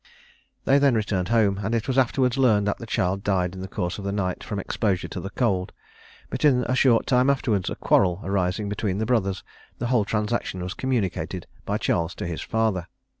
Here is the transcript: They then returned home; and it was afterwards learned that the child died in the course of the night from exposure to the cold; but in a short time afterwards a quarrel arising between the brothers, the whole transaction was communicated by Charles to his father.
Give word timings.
They 0.65 0.79
then 0.79 0.95
returned 0.95 1.27
home; 1.27 1.59
and 1.59 1.75
it 1.75 1.87
was 1.87 1.95
afterwards 1.95 2.35
learned 2.35 2.65
that 2.65 2.79
the 2.79 2.87
child 2.87 3.23
died 3.23 3.53
in 3.53 3.61
the 3.61 3.67
course 3.67 3.99
of 3.99 4.03
the 4.03 4.11
night 4.11 4.43
from 4.43 4.57
exposure 4.59 5.07
to 5.07 5.19
the 5.19 5.29
cold; 5.29 5.73
but 6.31 6.43
in 6.43 6.63
a 6.63 6.73
short 6.75 7.05
time 7.05 7.29
afterwards 7.29 7.69
a 7.69 7.75
quarrel 7.75 8.19
arising 8.23 8.67
between 8.67 8.97
the 8.97 9.05
brothers, 9.05 9.43
the 9.77 9.85
whole 9.93 10.03
transaction 10.03 10.63
was 10.63 10.73
communicated 10.73 11.45
by 11.65 11.77
Charles 11.77 12.15
to 12.15 12.25
his 12.25 12.41
father. 12.41 12.87